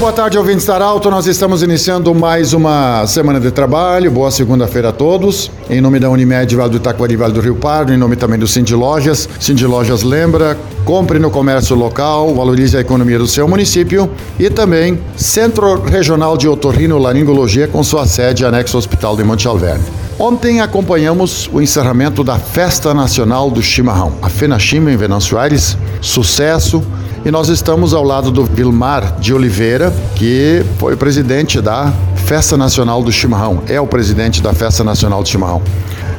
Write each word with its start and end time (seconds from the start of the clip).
boa 0.00 0.12
tarde, 0.14 0.38
ouvintes 0.38 0.64
da 0.64 0.82
Alto. 0.82 1.10
Nós 1.10 1.26
estamos 1.26 1.62
iniciando 1.62 2.14
mais 2.14 2.54
uma 2.54 3.06
semana 3.06 3.38
de 3.38 3.50
trabalho. 3.50 4.10
Boa 4.10 4.30
segunda-feira 4.30 4.88
a 4.88 4.92
todos. 4.92 5.50
Em 5.68 5.78
nome 5.78 6.00
da 6.00 6.08
Unimed, 6.08 6.56
Vale 6.56 6.70
do 6.70 6.76
Itaquari, 6.78 7.16
Vale 7.16 7.34
do 7.34 7.40
Rio 7.40 7.54
Pardo, 7.54 7.92
em 7.92 7.98
nome 7.98 8.16
também 8.16 8.38
do 8.38 8.48
Cindy 8.48 8.74
Lojas. 8.74 9.28
Cindy 9.38 9.66
Lojas 9.66 10.02
lembra, 10.02 10.56
compre 10.86 11.18
no 11.18 11.30
comércio 11.30 11.76
local, 11.76 12.34
valorize 12.34 12.74
a 12.78 12.80
economia 12.80 13.18
do 13.18 13.26
seu 13.26 13.46
município 13.46 14.08
e 14.38 14.48
também 14.48 14.98
Centro 15.16 15.82
Regional 15.82 16.34
de 16.34 16.48
Otorrino 16.48 16.96
Laringologia 16.96 17.68
com 17.68 17.84
sua 17.84 18.06
sede 18.06 18.46
anexo 18.46 18.78
ao 18.78 18.78
Hospital 18.78 19.14
de 19.18 19.22
Monte 19.22 19.46
Alverne. 19.46 19.84
Ontem 20.18 20.62
acompanhamos 20.62 21.50
o 21.52 21.60
encerramento 21.60 22.24
da 22.24 22.38
Festa 22.38 22.94
Nacional 22.94 23.50
do 23.50 23.62
Chimarrão, 23.62 24.14
a 24.22 24.30
FENACHIMA 24.30 24.92
em 24.92 24.96
Venâncio 24.96 25.38
Aires. 25.38 25.76
Sucesso, 26.00 26.82
e 27.24 27.30
nós 27.30 27.48
estamos 27.48 27.92
ao 27.92 28.02
lado 28.02 28.30
do 28.30 28.44
Vilmar 28.44 29.16
de 29.18 29.34
Oliveira, 29.34 29.92
que 30.14 30.64
foi 30.78 30.96
presidente 30.96 31.60
da 31.60 31.92
Festa 32.24 32.56
Nacional 32.56 33.02
do 33.02 33.12
Chimarrão, 33.12 33.62
é 33.68 33.80
o 33.80 33.86
presidente 33.86 34.42
da 34.42 34.54
Festa 34.54 34.82
Nacional 34.82 35.22
do 35.22 35.28
Chimarrão. 35.28 35.60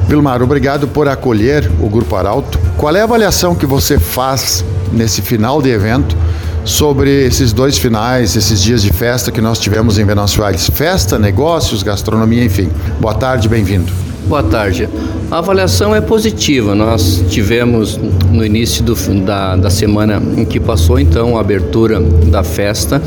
Vilmar, 0.06 0.42
obrigado 0.42 0.86
por 0.86 1.08
acolher 1.08 1.70
o 1.80 1.88
Grupo 1.88 2.14
Arauto. 2.14 2.58
Qual 2.76 2.94
é 2.94 3.00
a 3.00 3.04
avaliação 3.04 3.54
que 3.54 3.66
você 3.66 3.98
faz 3.98 4.64
nesse 4.92 5.22
final 5.22 5.60
de 5.60 5.70
evento 5.70 6.16
sobre 6.64 7.26
esses 7.26 7.52
dois 7.52 7.78
finais, 7.78 8.36
esses 8.36 8.60
dias 8.60 8.82
de 8.82 8.92
festa 8.92 9.32
que 9.32 9.40
nós 9.40 9.58
tivemos 9.58 9.98
em 9.98 10.04
Venâncio 10.04 10.44
Aires? 10.44 10.68
Festa, 10.72 11.18
negócios, 11.18 11.82
gastronomia, 11.82 12.44
enfim. 12.44 12.70
Boa 13.00 13.14
tarde, 13.14 13.48
bem-vindo. 13.48 14.11
Boa 14.26 14.42
tarde. 14.42 14.88
A 15.32 15.38
avaliação 15.38 15.96
é 15.96 16.00
positiva. 16.02 16.74
Nós 16.74 17.24
tivemos 17.30 17.98
no 18.30 18.44
início 18.44 18.84
do, 18.84 18.94
da, 19.24 19.56
da 19.56 19.70
semana 19.70 20.22
em 20.36 20.44
que 20.44 20.60
passou, 20.60 20.98
então, 21.00 21.38
a 21.38 21.40
abertura 21.40 21.98
da 22.00 22.44
festa. 22.44 23.00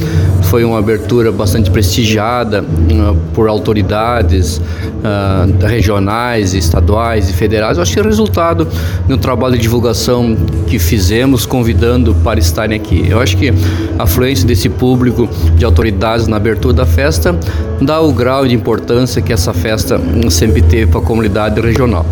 Foi 0.43 0.63
uma 0.63 0.79
abertura 0.79 1.31
bastante 1.31 1.69
prestigiada 1.69 2.63
uh, 2.63 3.15
por 3.33 3.47
autoridades 3.47 4.57
uh, 4.57 5.65
regionais, 5.67 6.55
estaduais 6.55 7.29
e 7.29 7.33
federais. 7.33 7.77
Eu 7.77 7.83
acho 7.83 7.93
que 7.93 7.99
é 7.99 8.03
resultado 8.03 8.67
um 9.07 9.17
trabalho 9.17 9.55
de 9.55 9.61
divulgação 9.61 10.35
que 10.65 10.79
fizemos, 10.79 11.45
convidando 11.45 12.15
para 12.23 12.39
estarem 12.39 12.75
aqui. 12.75 13.05
Eu 13.07 13.19
acho 13.19 13.37
que 13.37 13.53
a 13.99 14.03
afluência 14.03 14.47
desse 14.47 14.67
público 14.67 15.29
de 15.55 15.63
autoridades 15.63 16.25
na 16.25 16.37
abertura 16.37 16.73
da 16.73 16.85
festa 16.87 17.37
dá 17.79 18.01
o 18.01 18.11
grau 18.11 18.47
de 18.47 18.55
importância 18.55 19.21
que 19.21 19.31
essa 19.31 19.53
festa 19.53 20.01
sempre 20.29 20.63
teve 20.63 20.91
para 20.91 21.01
comunidade 21.05 21.61
regional. 21.61 22.05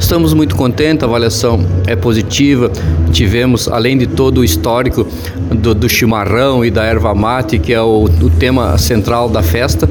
Estamos 0.00 0.32
muito 0.32 0.56
contentes, 0.56 1.02
a 1.02 1.06
avaliação 1.06 1.64
é 1.86 1.94
positiva. 1.94 2.70
Tivemos, 3.12 3.68
além 3.68 3.98
de 3.98 4.06
todo 4.06 4.38
o 4.38 4.44
histórico 4.44 5.06
do, 5.52 5.74
do 5.74 5.88
chimarrão 5.88 6.64
e 6.64 6.70
da 6.70 6.84
erva 6.84 7.14
mate, 7.14 7.58
que 7.58 7.72
é 7.72 7.80
o, 7.80 8.04
o 8.04 8.30
tema 8.30 8.78
central 8.78 9.28
da 9.28 9.42
festa, 9.42 9.88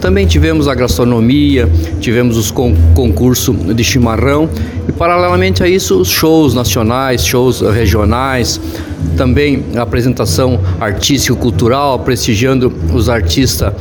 também 0.00 0.26
tivemos 0.26 0.66
a 0.66 0.74
gastronomia, 0.74 1.70
tivemos 2.00 2.36
os 2.36 2.50
con 2.50 2.74
concursos 2.92 3.54
de 3.76 3.84
chimarrão 3.84 4.48
e, 4.88 4.90
paralelamente 4.90 5.62
a 5.62 5.68
isso, 5.68 6.00
os 6.00 6.08
shows 6.08 6.54
nacionais, 6.54 7.24
shows 7.24 7.60
regionais, 7.60 8.60
também 9.16 9.64
a 9.76 9.82
apresentação 9.82 10.58
artístico-cultural, 10.80 12.00
prestigiando 12.00 12.72
os 12.92 13.08
artistas 13.08 13.72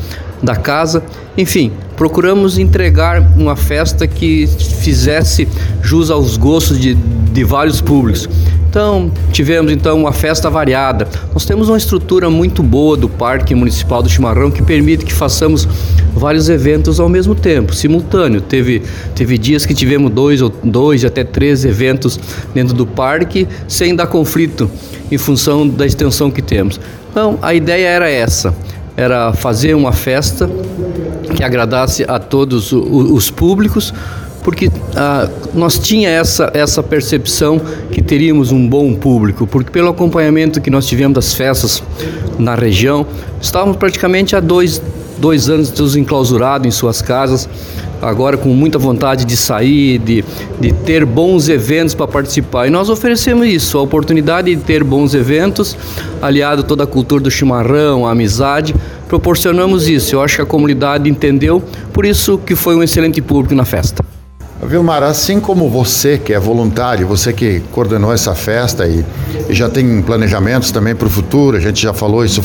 da 0.41 0.55
casa. 0.55 1.03
Enfim, 1.37 1.71
procuramos 1.95 2.57
entregar 2.57 3.21
uma 3.37 3.55
festa 3.55 4.07
que 4.07 4.47
fizesse 4.47 5.47
jus 5.81 6.09
aos 6.09 6.37
gostos 6.37 6.79
de, 6.79 6.93
de 6.95 7.43
vários 7.43 7.79
públicos. 7.81 8.27
Então, 8.71 9.11
tivemos 9.33 9.69
então 9.69 9.99
uma 9.99 10.13
festa 10.13 10.49
variada. 10.49 11.05
Nós 11.33 11.43
temos 11.43 11.67
uma 11.67 11.77
estrutura 11.77 12.29
muito 12.29 12.63
boa 12.63 12.95
do 12.95 13.09
Parque 13.09 13.53
Municipal 13.53 14.01
do 14.01 14.07
Chimarrão 14.07 14.49
que 14.49 14.63
permite 14.63 15.03
que 15.03 15.13
façamos 15.13 15.67
vários 16.13 16.47
eventos 16.47 16.97
ao 16.97 17.09
mesmo 17.09 17.35
tempo, 17.35 17.75
simultâneo. 17.75 18.39
Teve, 18.39 18.81
teve 19.13 19.37
dias 19.37 19.65
que 19.65 19.73
tivemos 19.73 20.09
dois 20.09 20.41
ou 20.41 20.49
dois 20.63 21.03
até 21.03 21.21
três 21.21 21.65
eventos 21.65 22.17
dentro 22.53 22.73
do 22.73 22.87
parque 22.87 23.45
sem 23.67 23.93
dar 23.93 24.07
conflito 24.07 24.71
em 25.11 25.17
função 25.17 25.67
da 25.67 25.85
extensão 25.85 26.31
que 26.31 26.41
temos. 26.41 26.79
Então, 27.11 27.37
a 27.41 27.53
ideia 27.53 27.87
era 27.87 28.09
essa 28.09 28.55
era 29.01 29.33
fazer 29.33 29.73
uma 29.73 29.91
festa 29.91 30.49
que 31.35 31.43
agradasse 31.43 32.05
a 32.07 32.19
todos 32.19 32.71
os 32.71 33.31
públicos, 33.31 33.93
porque 34.43 34.69
ah, 34.95 35.27
nós 35.53 35.79
tinha 35.79 36.09
essa, 36.09 36.51
essa 36.53 36.83
percepção 36.83 37.59
que 37.91 38.01
teríamos 38.01 38.51
um 38.51 38.67
bom 38.67 38.93
público, 38.93 39.47
porque 39.47 39.71
pelo 39.71 39.89
acompanhamento 39.89 40.61
que 40.61 40.69
nós 40.69 40.85
tivemos 40.85 41.15
das 41.15 41.33
festas 41.33 41.81
na 42.37 42.55
região, 42.55 43.05
estávamos 43.41 43.77
praticamente 43.77 44.35
há 44.35 44.39
dois, 44.39 44.81
dois 45.17 45.49
anos 45.49 45.69
todos 45.71 45.95
enclausurados 45.95 46.67
em 46.67 46.71
suas 46.71 47.01
casas, 47.01 47.49
agora 48.01 48.37
com 48.37 48.49
muita 48.49 48.77
vontade 48.77 49.25
de 49.25 49.37
sair, 49.37 49.99
de, 49.99 50.23
de 50.59 50.71
ter 50.73 51.05
bons 51.05 51.49
eventos 51.49 51.93
para 51.93 52.07
participar. 52.07 52.67
E 52.67 52.69
nós 52.69 52.89
oferecemos 52.89 53.47
isso, 53.47 53.77
a 53.77 53.81
oportunidade 53.81 54.53
de 54.53 54.61
ter 54.61 54.83
bons 54.83 55.13
eventos, 55.13 55.77
aliado 56.21 56.63
toda 56.63 56.83
a 56.83 56.87
cultura 56.87 57.23
do 57.23 57.31
chimarrão, 57.31 58.07
a 58.07 58.11
amizade, 58.11 58.75
proporcionamos 59.07 59.87
isso. 59.87 60.15
Eu 60.15 60.21
acho 60.21 60.37
que 60.37 60.41
a 60.41 60.45
comunidade 60.45 61.09
entendeu, 61.09 61.61
por 61.93 62.05
isso 62.05 62.37
que 62.37 62.55
foi 62.55 62.75
um 62.75 62.83
excelente 62.83 63.21
público 63.21 63.53
na 63.53 63.65
festa. 63.65 64.20
Vilmar, 64.63 65.01
assim 65.01 65.39
como 65.39 65.67
você 65.67 66.19
que 66.19 66.33
é 66.33 66.39
voluntário, 66.39 67.07
você 67.07 67.33
que 67.33 67.61
coordenou 67.71 68.13
essa 68.13 68.35
festa 68.35 68.87
e, 68.87 69.03
e 69.49 69.53
já 69.55 69.67
tem 69.67 70.03
planejamentos 70.03 70.69
também 70.69 70.93
para 70.93 71.07
o 71.07 71.09
futuro, 71.09 71.57
a 71.57 71.59
gente 71.59 71.81
já 71.81 71.93
falou 71.93 72.23
isso 72.23 72.43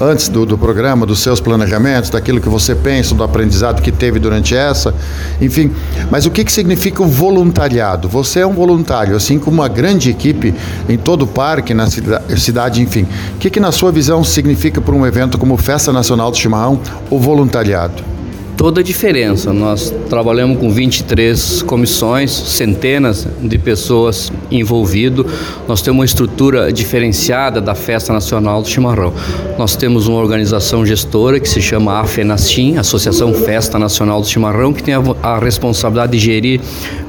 antes 0.00 0.28
do, 0.28 0.46
do, 0.46 0.56
programa, 0.56 1.04
dos 1.04 1.18
seus 1.18 1.40
planejamentos, 1.40 2.08
daquilo 2.08 2.40
que 2.40 2.48
você 2.48 2.72
pensa, 2.72 3.16
do 3.16 3.24
aprendizado 3.24 3.82
que 3.82 3.90
teve 3.90 4.20
durante 4.20 4.54
essa, 4.54 4.94
enfim. 5.40 5.72
Mas 6.08 6.24
o 6.24 6.30
que, 6.30 6.44
que 6.44 6.52
significa 6.52 7.02
o 7.02 7.06
voluntariado? 7.06 8.08
Você 8.08 8.40
é 8.40 8.46
um 8.46 8.54
voluntário, 8.54 9.16
assim 9.16 9.36
como 9.36 9.60
uma 9.60 9.68
grande 9.68 10.08
equipe 10.08 10.54
em 10.88 10.96
todo 10.96 11.22
o 11.22 11.26
parque, 11.26 11.74
na 11.74 11.88
cidade, 12.36 12.80
enfim. 12.80 13.08
O 13.34 13.38
que, 13.38 13.50
que 13.50 13.58
na 13.58 13.72
sua 13.72 13.90
visão 13.90 14.22
significa 14.22 14.80
para 14.80 14.94
um 14.94 15.04
evento 15.04 15.36
como 15.36 15.56
Festa 15.56 15.92
Nacional 15.92 16.30
do 16.30 16.36
Chimarrão 16.36 16.80
o 17.10 17.18
voluntariado? 17.18 18.15
Toda 18.56 18.80
a 18.80 18.84
diferença. 18.84 19.52
Nós 19.52 19.94
trabalhamos 20.08 20.58
com 20.58 20.70
23 20.70 21.62
comissões, 21.62 22.30
centenas 22.30 23.26
de 23.40 23.58
pessoas 23.58 24.32
envolvidas. 24.50 25.26
Nós 25.68 25.82
temos 25.82 25.98
uma 25.98 26.04
estrutura 26.04 26.72
diferenciada 26.72 27.60
da 27.60 27.74
Festa 27.74 28.12
Nacional 28.12 28.62
do 28.62 28.68
Chimarrão. 28.68 29.12
Nós 29.58 29.76
temos 29.76 30.08
uma 30.08 30.18
organização 30.18 30.84
gestora 30.86 31.38
que 31.38 31.48
se 31.48 31.60
chama 31.60 32.00
AFENACHIM, 32.00 32.78
Associação 32.78 33.34
Festa 33.34 33.78
Nacional 33.78 34.20
do 34.20 34.26
Chimarrão, 34.26 34.72
que 34.72 34.82
tem 34.82 34.94
a, 34.94 35.02
a 35.22 35.38
responsabilidade 35.38 36.12
de 36.12 36.18
gerir 36.18 36.60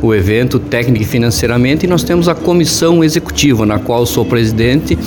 o 0.02 0.14
evento 0.14 0.60
técnico 0.60 1.04
e 1.04 1.06
financeiramente, 1.06 1.86
e 1.86 1.90
nós 1.90 2.04
temos 2.04 2.28
a 2.28 2.36
comissão 2.36 3.04
executiva, 3.04 3.66
na 3.66 3.80
qual 3.80 4.02
eu 4.02 4.06
sou 4.06 4.26
presidente, 4.26 4.98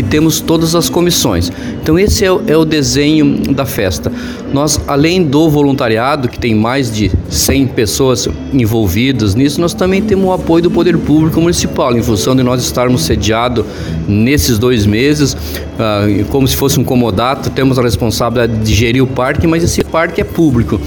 e 0.00 0.02
temos 0.02 0.40
todas 0.40 0.74
as 0.74 0.88
comissões. 0.88 1.52
Então 1.82 1.98
esse 1.98 2.24
é 2.24 2.32
o, 2.32 2.40
é 2.46 2.56
o 2.56 2.64
desenho 2.64 3.54
da 3.54 3.66
festa. 3.66 4.10
Nós, 4.50 4.80
além 4.86 5.22
do 5.22 5.48
voluntariado, 5.50 6.26
que 6.26 6.38
tem 6.38 6.54
mais 6.54 6.90
de 6.90 7.12
100 7.28 7.66
pessoas 7.68 8.26
envolvidas 8.52 9.34
nisso, 9.34 9.60
nós 9.60 9.74
também 9.74 10.00
temos 10.00 10.24
o 10.24 10.32
apoio 10.32 10.62
do 10.62 10.70
poder 10.70 10.96
público 10.96 11.38
municipal, 11.40 11.94
em 11.96 12.02
função 12.02 12.34
de 12.34 12.42
nós 12.42 12.62
estarmos 12.62 13.02
sediados 13.02 13.64
nesses 14.08 14.58
dois 14.58 14.86
meses, 14.86 15.34
uh, 15.34 16.24
como 16.30 16.48
se 16.48 16.56
fosse 16.56 16.80
um 16.80 16.84
comodato, 16.84 17.50
temos 17.50 17.78
a 17.78 17.82
responsabilidade 17.82 18.58
de 18.64 18.74
gerir 18.74 19.04
o 19.04 19.06
parque, 19.06 19.46
mas 19.46 19.62
esse 19.62 19.84
parque 19.84 20.22
é 20.22 20.24
público. 20.24 20.80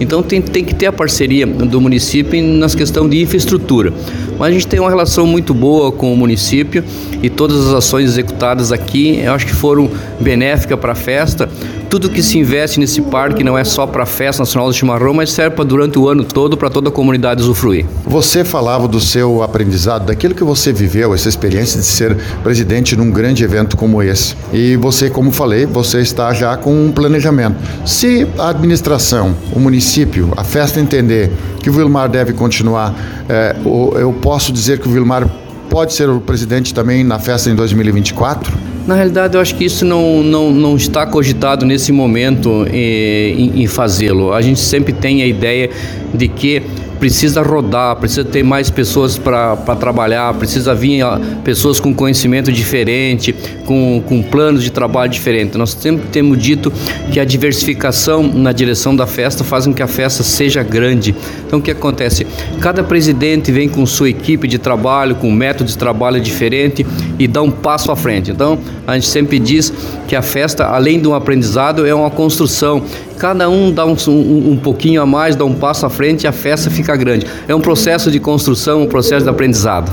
Então 0.00 0.22
tem, 0.22 0.40
tem 0.42 0.64
que 0.64 0.74
ter 0.74 0.86
a 0.86 0.92
parceria 0.92 1.46
do 1.46 1.80
município 1.80 2.42
nas 2.42 2.74
questões 2.74 3.10
de 3.10 3.22
infraestrutura. 3.22 3.92
Mas 4.38 4.48
a 4.48 4.52
gente 4.52 4.66
tem 4.66 4.78
uma 4.78 4.90
relação 4.90 5.26
muito 5.26 5.54
boa 5.54 5.90
com 5.90 6.12
o 6.12 6.16
município 6.16 6.84
e 7.22 7.30
todas 7.30 7.66
as 7.68 7.72
ações 7.72 8.10
executadas 8.10 8.72
aqui, 8.72 9.20
eu 9.22 9.32
acho 9.32 9.46
que 9.46 9.54
foram 9.54 9.90
benéficas 10.20 10.78
para 10.78 10.92
a 10.92 10.94
festa, 10.94 11.48
tudo 11.88 12.10
que 12.10 12.22
se 12.22 12.38
investe 12.38 12.80
nesse 12.80 13.00
parque 13.00 13.44
não 13.44 13.56
é 13.56 13.64
só 13.64 13.86
para 13.86 14.02
a 14.02 14.06
Festa 14.06 14.42
Nacional 14.42 14.68
do 14.68 14.74
Chimarrão, 14.74 15.14
mas 15.14 15.30
serve 15.30 15.64
durante 15.64 15.98
o 15.98 16.08
ano 16.08 16.24
todo 16.24 16.56
para 16.56 16.68
toda 16.68 16.88
a 16.88 16.92
comunidade 16.92 17.42
usufruir. 17.42 17.86
Você 18.04 18.44
falava 18.44 18.88
do 18.88 19.00
seu 19.00 19.42
aprendizado, 19.42 20.06
daquilo 20.06 20.34
que 20.34 20.44
você 20.44 20.72
viveu, 20.72 21.14
essa 21.14 21.28
experiência 21.28 21.80
de 21.80 21.86
ser 21.86 22.16
presidente 22.42 22.96
num 22.96 23.10
grande 23.10 23.44
evento 23.44 23.76
como 23.76 24.02
esse. 24.02 24.34
E 24.52 24.76
você, 24.76 25.08
como 25.08 25.30
falei, 25.30 25.66
você 25.66 26.00
está 26.00 26.32
já 26.32 26.56
com 26.56 26.86
um 26.86 26.92
planejamento. 26.92 27.56
Se 27.86 28.26
a 28.38 28.50
administração, 28.50 29.34
o 29.52 29.60
município, 29.60 30.32
a 30.36 30.44
festa 30.44 30.80
entender 30.80 31.30
que 31.62 31.70
o 31.70 31.72
Vilmar 31.72 32.08
deve 32.08 32.32
continuar, 32.32 32.94
é, 33.28 33.56
eu 33.64 34.12
posso 34.20 34.52
dizer 34.52 34.78
que 34.78 34.88
o 34.88 34.90
Vilmar 34.90 35.28
pode 35.70 35.92
ser 35.92 36.08
o 36.08 36.20
presidente 36.20 36.72
também 36.72 37.04
na 37.04 37.18
festa 37.18 37.50
em 37.50 37.54
2024? 37.54 38.65
Na 38.86 38.94
realidade, 38.94 39.34
eu 39.34 39.40
acho 39.40 39.56
que 39.56 39.64
isso 39.64 39.84
não, 39.84 40.22
não, 40.22 40.52
não 40.52 40.76
está 40.76 41.04
cogitado 41.04 41.66
nesse 41.66 41.90
momento 41.90 42.64
eh, 42.70 43.34
em, 43.36 43.62
em 43.62 43.66
fazê-lo. 43.66 44.32
A 44.32 44.40
gente 44.40 44.60
sempre 44.60 44.92
tem 44.92 45.22
a 45.22 45.26
ideia 45.26 45.70
de 46.14 46.28
que 46.28 46.62
precisa 46.98 47.42
rodar, 47.42 47.96
precisa 47.96 48.24
ter 48.24 48.42
mais 48.42 48.70
pessoas 48.70 49.18
para 49.18 49.56
trabalhar, 49.78 50.32
precisa 50.34 50.74
vir 50.74 51.02
ó, 51.02 51.18
pessoas 51.44 51.78
com 51.78 51.94
conhecimento 51.94 52.50
diferente, 52.50 53.34
com, 53.64 54.02
com 54.06 54.22
planos 54.22 54.62
de 54.62 54.70
trabalho 54.70 55.10
diferente. 55.10 55.56
Nós 55.56 55.70
sempre 55.70 56.06
temos 56.08 56.38
dito 56.38 56.72
que 57.12 57.20
a 57.20 57.24
diversificação 57.24 58.22
na 58.22 58.52
direção 58.52 58.94
da 58.94 59.06
festa 59.06 59.44
faz 59.44 59.66
com 59.66 59.74
que 59.74 59.82
a 59.82 59.86
festa 59.86 60.22
seja 60.22 60.62
grande. 60.62 61.14
Então 61.46 61.58
o 61.58 61.62
que 61.62 61.70
acontece? 61.70 62.26
Cada 62.60 62.82
presidente 62.82 63.52
vem 63.52 63.68
com 63.68 63.84
sua 63.86 64.08
equipe 64.08 64.48
de 64.48 64.58
trabalho, 64.58 65.16
com 65.16 65.28
um 65.28 65.34
método 65.34 65.68
de 65.68 65.76
trabalho 65.76 66.20
diferente 66.20 66.86
e 67.18 67.26
dá 67.26 67.42
um 67.42 67.50
passo 67.50 67.90
à 67.90 67.96
frente. 67.96 68.30
Então 68.30 68.58
a 68.86 68.94
gente 68.94 69.08
sempre 69.08 69.38
diz 69.38 69.72
que 70.06 70.14
a 70.14 70.22
festa, 70.22 70.66
além 70.66 71.00
de 71.00 71.08
um 71.08 71.14
aprendizado, 71.14 71.86
é 71.86 71.94
uma 71.94 72.10
construção. 72.10 72.82
Cada 73.18 73.48
um 73.48 73.72
dá 73.72 73.86
um, 73.86 73.96
um, 74.08 74.52
um 74.52 74.56
pouquinho 74.56 75.00
a 75.00 75.06
mais, 75.06 75.34
dá 75.36 75.44
um 75.44 75.54
passo 75.54 75.86
à 75.86 75.90
frente 75.90 76.24
e 76.24 76.26
a 76.26 76.32
festa 76.32 76.70
fica 76.70 76.94
grande. 76.96 77.26
É 77.48 77.54
um 77.54 77.60
processo 77.60 78.10
de 78.10 78.20
construção, 78.20 78.82
um 78.82 78.86
processo 78.86 79.24
de 79.24 79.30
aprendizado. 79.30 79.90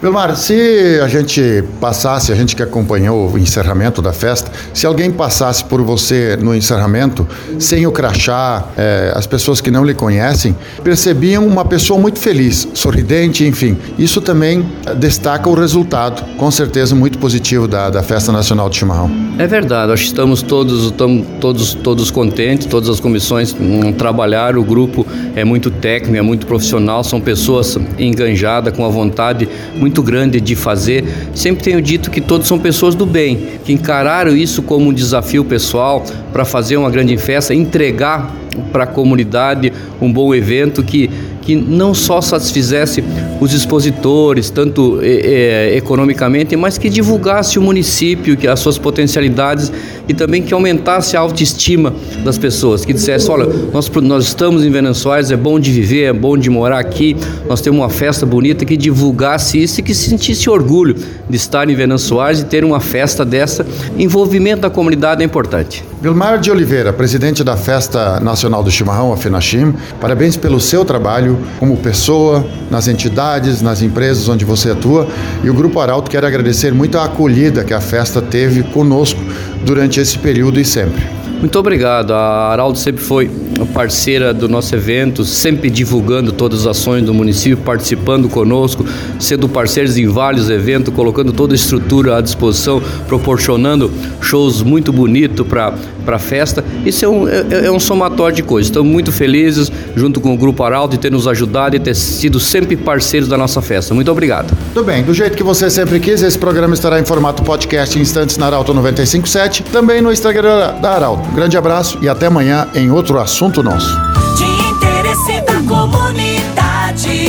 Vilmar, 0.00 0.36
se 0.36 1.00
a 1.02 1.08
gente 1.08 1.64
passasse, 1.80 2.30
a 2.30 2.34
gente 2.34 2.54
que 2.54 2.62
acompanhou 2.62 3.30
o 3.30 3.38
encerramento 3.38 4.02
da 4.02 4.12
festa, 4.12 4.50
se 4.72 4.86
alguém 4.86 5.10
passasse 5.10 5.64
por 5.64 5.80
você 5.82 6.36
no 6.40 6.54
encerramento, 6.54 7.26
sem 7.58 7.86
o 7.86 7.92
crachá, 7.92 8.64
é, 8.76 9.12
as 9.14 9.26
pessoas 9.26 9.60
que 9.60 9.70
não 9.70 9.84
lhe 9.84 9.94
conhecem, 9.94 10.54
percebiam 10.82 11.46
uma 11.46 11.64
pessoa 11.64 11.98
muito 11.98 12.18
feliz, 12.18 12.68
sorridente, 12.74 13.46
enfim. 13.46 13.76
Isso 13.98 14.20
também 14.20 14.66
destaca 14.98 15.48
o 15.48 15.54
resultado, 15.54 16.22
com 16.36 16.50
certeza 16.50 16.94
muito 16.94 17.18
positivo 17.18 17.66
da, 17.66 17.88
da 17.88 18.02
Festa 18.02 18.30
Nacional 18.30 18.68
de 18.68 18.76
Chimarrão. 18.76 19.10
É 19.38 19.46
verdade, 19.46 19.92
acho 19.92 20.02
que 20.02 20.08
estamos 20.08 20.42
todos, 20.42 20.86
estamos 20.86 21.26
todos, 21.40 21.74
todos 21.74 22.10
contentes, 22.10 22.66
todas 22.66 22.88
as 22.88 23.00
comissões 23.00 23.54
um, 23.58 23.92
trabalharam, 23.92 24.60
o 24.60 24.64
grupo 24.64 25.06
é 25.34 25.44
muito 25.44 25.70
técnico, 25.70 26.16
é 26.16 26.22
muito 26.22 26.46
profissional, 26.46 27.02
são 27.02 27.20
pessoas 27.20 27.76
enganjadas, 27.98 28.76
com 28.76 28.84
a 28.84 28.88
vontade 28.88 29.48
muito 29.74 29.93
muito 29.94 30.02
grande 30.02 30.40
de 30.40 30.56
fazer. 30.56 31.04
Sempre 31.32 31.62
tenho 31.62 31.80
dito 31.80 32.10
que 32.10 32.20
todos 32.20 32.48
são 32.48 32.58
pessoas 32.58 32.96
do 32.96 33.06
bem, 33.06 33.60
que 33.64 33.72
encararam 33.72 34.34
isso 34.34 34.60
como 34.60 34.90
um 34.90 34.92
desafio 34.92 35.44
pessoal 35.44 36.04
para 36.32 36.44
fazer 36.44 36.76
uma 36.76 36.90
grande 36.90 37.16
festa, 37.16 37.54
entregar 37.54 38.34
para 38.72 38.84
a 38.84 38.86
comunidade 38.86 39.72
um 40.00 40.12
bom 40.12 40.34
evento 40.34 40.82
que 40.82 41.08
que 41.44 41.54
não 41.54 41.92
só 41.92 42.22
satisfizesse 42.22 43.04
os 43.38 43.52
expositores, 43.52 44.48
tanto 44.48 44.98
é, 45.02 45.76
economicamente, 45.76 46.56
mas 46.56 46.78
que 46.78 46.88
divulgasse 46.88 47.58
o 47.58 47.62
município, 47.62 48.34
que 48.34 48.48
as 48.48 48.60
suas 48.60 48.78
potencialidades 48.78 49.70
e 50.08 50.14
também 50.14 50.42
que 50.42 50.52
aumentasse 50.52 51.16
a 51.16 51.20
autoestima 51.20 51.94
das 52.22 52.38
pessoas, 52.38 52.84
que 52.84 52.92
dissesse, 52.92 53.30
olha, 53.30 53.46
nós, 53.72 53.90
nós 54.02 54.24
estamos 54.24 54.64
em 54.64 54.70
Venezuela, 54.70 55.14
é 55.32 55.36
bom 55.36 55.58
de 55.58 55.70
viver, 55.70 56.04
é 56.04 56.12
bom 56.12 56.36
de 56.36 56.50
morar 56.50 56.78
aqui, 56.78 57.16
nós 57.48 57.60
temos 57.60 57.80
uma 57.80 57.90
festa 57.90 58.26
bonita, 58.26 58.64
que 58.64 58.76
divulgasse 58.76 59.62
isso 59.62 59.80
e 59.80 59.82
que 59.82 59.94
sentisse 59.94 60.48
orgulho 60.50 60.94
de 61.28 61.36
estar 61.36 61.68
em 61.68 61.74
Venezuela 61.74 62.32
e 62.32 62.44
ter 62.44 62.64
uma 62.64 62.80
festa 62.80 63.24
dessa. 63.24 63.66
Envolvimento 63.98 64.62
da 64.62 64.70
comunidade 64.70 65.22
é 65.22 65.24
importante. 65.24 65.84
Vilmar 66.00 66.38
de 66.38 66.50
Oliveira, 66.50 66.92
presidente 66.92 67.42
da 67.42 67.56
Festa 67.56 68.20
Nacional 68.20 68.62
do 68.62 68.70
Chimarrão, 68.70 69.12
a 69.12 69.16
FENACHIM, 69.16 69.74
parabéns 70.00 70.36
pelo 70.36 70.60
seu 70.60 70.84
trabalho 70.84 71.38
como 71.58 71.76
pessoa, 71.76 72.44
nas 72.70 72.88
entidades, 72.88 73.62
nas 73.62 73.80
empresas 73.82 74.28
onde 74.28 74.44
você 74.44 74.70
atua. 74.70 75.08
E 75.42 75.48
o 75.48 75.54
Grupo 75.54 75.80
Arauto 75.80 76.10
quer 76.10 76.24
agradecer 76.24 76.72
muito 76.74 76.98
a 76.98 77.04
acolhida 77.04 77.64
que 77.64 77.72
a 77.72 77.80
festa 77.80 78.20
teve 78.20 78.62
conosco 78.64 79.20
durante 79.64 80.00
esse 80.00 80.18
período 80.18 80.60
e 80.60 80.64
sempre. 80.64 81.02
Muito 81.40 81.58
obrigado. 81.58 82.12
A 82.12 82.52
Araldo 82.52 82.78
sempre 82.78 83.02
foi 83.02 83.30
parceira 83.72 84.34
do 84.34 84.48
nosso 84.48 84.74
evento, 84.74 85.24
sempre 85.24 85.70
divulgando 85.70 86.32
todas 86.32 86.60
as 86.60 86.78
ações 86.78 87.04
do 87.04 87.14
município, 87.14 87.58
participando 87.58 88.28
conosco, 88.28 88.84
sendo 89.18 89.48
parceiros 89.48 89.96
em 89.96 90.06
vários 90.06 90.50
eventos, 90.50 90.92
colocando 90.92 91.32
toda 91.32 91.54
a 91.54 91.56
estrutura 91.56 92.16
à 92.16 92.20
disposição, 92.20 92.82
proporcionando 93.06 93.90
shows 94.20 94.62
muito 94.62 94.92
bonitos 94.92 95.46
para 95.46 95.74
a 96.06 96.18
festa. 96.18 96.64
Isso 96.84 97.04
é 97.04 97.08
um, 97.08 97.28
é, 97.28 97.66
é, 97.66 97.70
um 97.70 97.80
somatório 97.80 98.34
de 98.34 98.42
coisas. 98.42 98.68
Estamos 98.68 98.90
muito 98.90 99.12
felizes, 99.12 99.70
junto 99.94 100.20
com 100.20 100.34
o 100.34 100.36
Grupo 100.36 100.62
Araldo, 100.62 100.92
de 100.92 100.98
ter 100.98 101.10
nos 101.10 101.26
ajudado 101.28 101.76
e 101.76 101.78
ter 101.78 101.94
sido 101.94 102.40
sempre 102.40 102.76
parceiros 102.76 103.28
da 103.28 103.36
nossa 103.36 103.62
festa. 103.62 103.94
Muito 103.94 104.10
obrigado. 104.10 104.56
Tudo 104.72 104.86
bem, 104.86 105.02
do 105.02 105.14
jeito 105.14 105.36
que 105.36 105.42
você 105.42 105.70
sempre 105.70 106.00
quis, 106.00 106.22
esse 106.22 106.38
programa 106.38 106.74
estará 106.74 106.98
em 106.98 107.04
formato 107.04 107.42
podcast 107.42 107.98
em 107.98 108.02
instantes 108.02 108.36
na 108.36 108.46
Arauto 108.46 108.74
957, 108.74 109.62
também 109.64 110.00
no 110.00 110.12
Instagram 110.12 110.74
da 110.80 110.92
Arauto. 110.92 111.28
grande 111.30 111.56
abraço 111.56 111.98
e 112.02 112.08
até 112.08 112.26
amanhã 112.26 112.68
em 112.74 112.90
outro 112.90 113.18
assunto 113.44 113.62
nosso. 113.62 113.94
De 114.36 114.44
interesse 114.44 115.40
da 115.42 115.60
comunidade, 115.68 117.28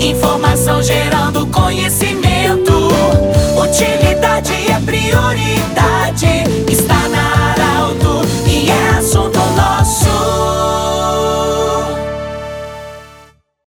informação 0.00 0.82
gerando 0.82 1.46
conhecimento, 1.48 2.88
utilidade 3.58 4.52
é 4.70 4.80
prioridade. 4.80 5.61